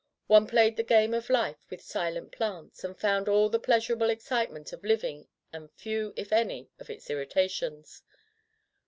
One 0.25 0.47
played 0.47 0.77
the 0.77 0.83
game 0.83 1.13
of 1.13 1.29
life 1.29 1.69
with 1.69 1.83
silent 1.83 2.31
plants, 2.31 2.83
and 2.83 2.99
found 2.99 3.29
all 3.29 3.49
the 3.49 3.59
pleasurable 3.59 4.09
excitement 4.09 4.73
of 4.73 4.83
living 4.83 5.27
and 5.53 5.71
few, 5.73 6.11
if 6.15 6.31
any, 6.33 6.71
of 6.79 6.89
its 6.89 7.07
irritations. 7.11 8.01